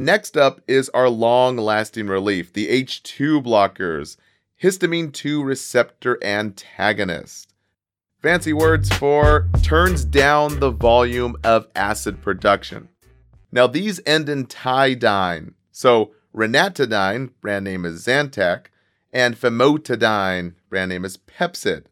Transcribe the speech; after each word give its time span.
Next 0.00 0.34
up 0.34 0.62
is 0.66 0.88
our 0.94 1.10
long 1.10 1.58
lasting 1.58 2.06
relief, 2.06 2.54
the 2.54 2.68
H2 2.68 3.44
blockers, 3.44 4.16
histamine 4.62 5.12
2 5.12 5.42
receptor 5.42 6.18
antagonist. 6.24 7.52
Fancy 8.22 8.54
words 8.54 8.88
for 8.96 9.46
turns 9.62 10.06
down 10.06 10.58
the 10.58 10.70
volume 10.70 11.36
of 11.44 11.68
acid 11.76 12.22
production. 12.22 12.88
Now, 13.52 13.66
these 13.66 14.00
end 14.06 14.30
in 14.30 14.46
tidine. 14.46 15.52
So, 15.70 16.12
ranitidine, 16.34 17.32
brand 17.42 17.66
name 17.66 17.84
is 17.84 18.06
Zantac, 18.06 18.68
and 19.12 19.36
famotidine, 19.38 20.54
brand 20.70 20.88
name 20.88 21.04
is 21.04 21.18
Pepcid. 21.18 21.84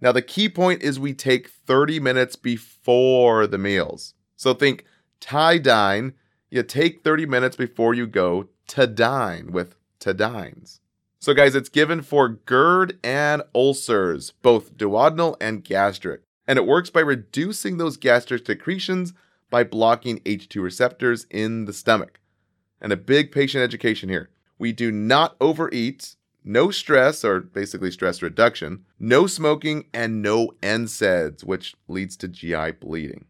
Now, 0.00 0.12
the 0.12 0.22
key 0.22 0.48
point 0.48 0.84
is 0.84 1.00
we 1.00 1.12
take 1.12 1.48
30 1.48 1.98
minutes 1.98 2.36
before 2.36 3.48
the 3.48 3.58
meals. 3.58 4.14
So, 4.36 4.54
think 4.54 4.84
tidine, 5.20 6.12
you 6.54 6.62
take 6.62 7.02
30 7.02 7.26
minutes 7.26 7.56
before 7.56 7.94
you 7.94 8.06
go 8.06 8.48
to 8.68 8.86
dine 8.86 9.50
with 9.50 9.74
to 9.98 10.14
dines. 10.14 10.80
So, 11.18 11.34
guys, 11.34 11.56
it's 11.56 11.68
given 11.68 12.00
for 12.00 12.28
GERD 12.28 12.98
and 13.02 13.42
ulcers, 13.54 14.30
both 14.30 14.76
duodenal 14.76 15.36
and 15.40 15.64
gastric. 15.64 16.20
And 16.46 16.56
it 16.56 16.66
works 16.66 16.90
by 16.90 17.00
reducing 17.00 17.78
those 17.78 17.96
gastric 17.96 18.46
secretions 18.46 19.14
by 19.50 19.64
blocking 19.64 20.20
H2 20.20 20.62
receptors 20.62 21.26
in 21.28 21.64
the 21.64 21.72
stomach. 21.72 22.20
And 22.80 22.92
a 22.92 22.96
big 22.96 23.32
patient 23.32 23.64
education 23.64 24.08
here. 24.08 24.30
We 24.56 24.72
do 24.72 24.92
not 24.92 25.34
overeat, 25.40 26.14
no 26.44 26.70
stress, 26.70 27.24
or 27.24 27.40
basically 27.40 27.90
stress 27.90 28.22
reduction, 28.22 28.84
no 29.00 29.26
smoking, 29.26 29.86
and 29.92 30.22
no 30.22 30.52
NSAIDs, 30.62 31.42
which 31.42 31.74
leads 31.88 32.16
to 32.18 32.28
GI 32.28 32.72
bleeding. 32.72 33.24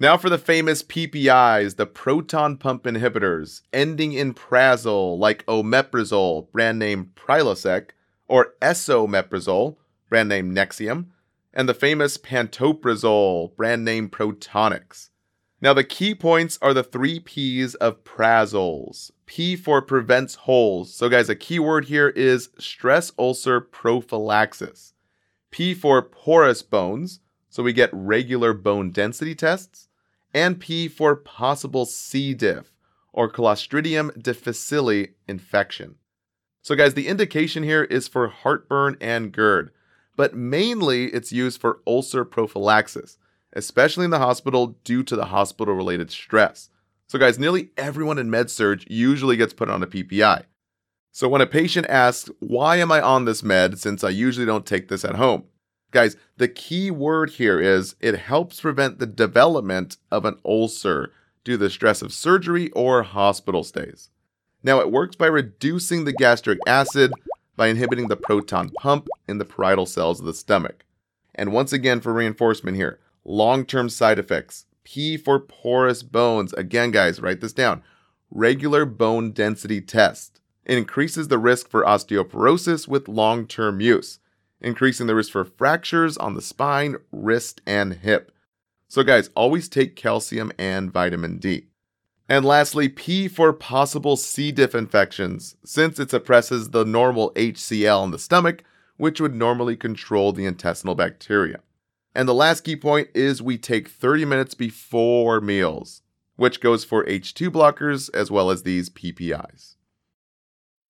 Now 0.00 0.16
for 0.16 0.28
the 0.28 0.38
famous 0.38 0.82
PPIs, 0.82 1.76
the 1.76 1.86
proton 1.86 2.56
pump 2.56 2.82
inhibitors, 2.82 3.62
ending 3.72 4.12
in 4.12 4.34
prazole, 4.34 5.16
like 5.16 5.46
omeprazole, 5.46 6.50
brand 6.50 6.80
name 6.80 7.12
Prilosec, 7.14 7.90
or 8.26 8.54
esomeprazole, 8.60 9.76
brand 10.08 10.28
name 10.28 10.52
Nexium, 10.52 11.06
and 11.52 11.68
the 11.68 11.74
famous 11.74 12.18
pantoprazole, 12.18 13.54
brand 13.54 13.84
name 13.84 14.08
Protonix. 14.08 15.10
Now 15.60 15.72
the 15.72 15.84
key 15.84 16.12
points 16.14 16.58
are 16.60 16.74
the 16.74 16.82
three 16.82 17.20
P's 17.20 17.76
of 17.76 18.02
prazoles. 18.02 19.12
P 19.26 19.54
for 19.54 19.80
prevents 19.80 20.34
holes. 20.34 20.92
So 20.92 21.08
guys, 21.08 21.28
a 21.28 21.36
key 21.36 21.60
word 21.60 21.84
here 21.84 22.08
is 22.08 22.50
stress 22.58 23.12
ulcer 23.16 23.60
prophylaxis. 23.60 24.92
P 25.52 25.72
for 25.72 26.02
porous 26.02 26.62
bones. 26.62 27.20
So 27.54 27.62
we 27.62 27.72
get 27.72 27.90
regular 27.92 28.52
bone 28.52 28.90
density 28.90 29.36
tests 29.36 29.86
and 30.34 30.58
P 30.58 30.88
for 30.88 31.14
possible 31.14 31.86
C. 31.86 32.34
diff 32.34 32.72
or 33.12 33.30
Clostridium 33.30 34.20
difficile 34.20 35.06
infection. 35.28 35.94
So, 36.62 36.74
guys, 36.74 36.94
the 36.94 37.06
indication 37.06 37.62
here 37.62 37.84
is 37.84 38.08
for 38.08 38.26
heartburn 38.26 38.96
and 39.00 39.30
GERD, 39.30 39.70
but 40.16 40.34
mainly 40.34 41.04
it's 41.12 41.30
used 41.30 41.60
for 41.60 41.78
ulcer 41.86 42.24
prophylaxis, 42.24 43.18
especially 43.52 44.06
in 44.06 44.10
the 44.10 44.18
hospital 44.18 44.76
due 44.82 45.04
to 45.04 45.14
the 45.14 45.26
hospital 45.26 45.74
related 45.74 46.10
stress. 46.10 46.70
So, 47.06 47.20
guys, 47.20 47.38
nearly 47.38 47.70
everyone 47.76 48.18
in 48.18 48.28
med 48.28 48.50
surg 48.50 48.82
usually 48.88 49.36
gets 49.36 49.52
put 49.52 49.70
on 49.70 49.80
a 49.80 49.86
PPI. 49.86 50.42
So, 51.12 51.28
when 51.28 51.40
a 51.40 51.46
patient 51.46 51.86
asks, 51.86 52.30
Why 52.40 52.78
am 52.78 52.90
I 52.90 53.00
on 53.00 53.26
this 53.26 53.44
med 53.44 53.78
since 53.78 54.02
I 54.02 54.08
usually 54.08 54.44
don't 54.44 54.66
take 54.66 54.88
this 54.88 55.04
at 55.04 55.14
home? 55.14 55.44
Guys, 55.94 56.16
the 56.38 56.48
key 56.48 56.90
word 56.90 57.30
here 57.30 57.60
is 57.60 57.94
it 58.00 58.18
helps 58.18 58.60
prevent 58.60 58.98
the 58.98 59.06
development 59.06 59.96
of 60.10 60.24
an 60.24 60.36
ulcer 60.44 61.12
due 61.44 61.52
to 61.52 61.58
the 61.58 61.70
stress 61.70 62.02
of 62.02 62.12
surgery 62.12 62.68
or 62.72 63.04
hospital 63.04 63.62
stays. 63.62 64.10
Now, 64.64 64.80
it 64.80 64.90
works 64.90 65.14
by 65.14 65.26
reducing 65.26 66.04
the 66.04 66.12
gastric 66.12 66.58
acid 66.66 67.12
by 67.54 67.68
inhibiting 67.68 68.08
the 68.08 68.16
proton 68.16 68.70
pump 68.70 69.06
in 69.28 69.38
the 69.38 69.44
parietal 69.44 69.86
cells 69.86 70.18
of 70.18 70.26
the 70.26 70.34
stomach. 70.34 70.84
And 71.32 71.52
once 71.52 71.72
again, 71.72 72.00
for 72.00 72.12
reinforcement 72.12 72.76
here, 72.76 72.98
long 73.24 73.64
term 73.64 73.88
side 73.88 74.18
effects. 74.18 74.66
P 74.82 75.16
for 75.16 75.38
porous 75.38 76.02
bones. 76.02 76.52
Again, 76.54 76.90
guys, 76.90 77.20
write 77.20 77.40
this 77.40 77.52
down. 77.52 77.84
Regular 78.32 78.84
bone 78.84 79.30
density 79.30 79.80
test. 79.80 80.40
It 80.64 80.76
increases 80.76 81.28
the 81.28 81.38
risk 81.38 81.70
for 81.70 81.84
osteoporosis 81.84 82.88
with 82.88 83.06
long 83.06 83.46
term 83.46 83.80
use 83.80 84.18
increasing 84.64 85.06
the 85.06 85.14
risk 85.14 85.30
for 85.32 85.44
fractures 85.44 86.16
on 86.16 86.34
the 86.34 86.42
spine, 86.42 86.96
wrist, 87.12 87.60
and 87.66 87.94
hip. 87.94 88.32
So, 88.88 89.02
guys, 89.02 89.30
always 89.36 89.68
take 89.68 89.96
calcium 89.96 90.52
and 90.58 90.92
vitamin 90.92 91.38
D. 91.38 91.66
And 92.28 92.44
lastly, 92.44 92.88
P 92.88 93.28
for 93.28 93.52
possible 93.52 94.16
C. 94.16 94.50
diff 94.50 94.74
infections, 94.74 95.56
since 95.64 96.00
it 96.00 96.10
suppresses 96.10 96.70
the 96.70 96.84
normal 96.84 97.32
HCl 97.32 98.04
in 98.04 98.10
the 98.10 98.18
stomach, 98.18 98.64
which 98.96 99.20
would 99.20 99.34
normally 99.34 99.76
control 99.76 100.32
the 100.32 100.46
intestinal 100.46 100.94
bacteria. 100.94 101.60
And 102.14 102.28
the 102.28 102.34
last 102.34 102.62
key 102.62 102.76
point 102.76 103.08
is 103.14 103.42
we 103.42 103.58
take 103.58 103.88
30 103.88 104.24
minutes 104.24 104.54
before 104.54 105.40
meals, 105.40 106.02
which 106.36 106.60
goes 106.60 106.84
for 106.84 107.04
H2 107.04 107.48
blockers 107.50 108.08
as 108.14 108.30
well 108.30 108.50
as 108.50 108.62
these 108.62 108.88
PPIs. 108.88 109.74